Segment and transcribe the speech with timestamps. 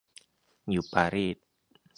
[0.71, 1.37] อยู่ปารีส